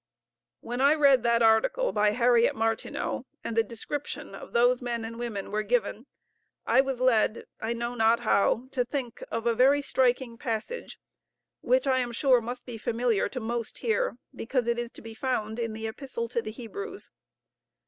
[0.61, 5.19] When I read that article by Harriet Martineau, and the description of those men and
[5.19, 6.07] women there given,
[6.65, 10.97] I was led, I know not how, to think of a very striking passage
[11.59, 15.13] which I am sure must be familiar to most here, because it is to be
[15.13, 17.11] found in the Epistle to the Hebrews.